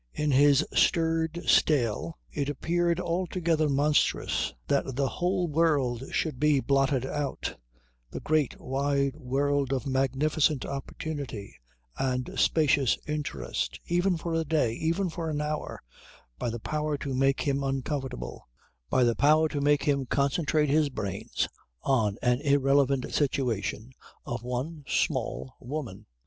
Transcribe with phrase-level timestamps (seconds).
[0.15, 7.05] In his stirred stale it appeared altogether monstrous that the whole world should be blotted
[7.05, 7.55] out,
[8.09, 11.53] the great wide world of magnificent opportunity
[11.99, 15.83] and spacious interest, even for a day, even for an hour,
[16.39, 18.47] by the power to make him uncomfortable,
[18.89, 21.47] by the power to make him concentrate his brains
[21.83, 23.91] on an irrelevant situation,
[24.25, 26.07] of one small woman.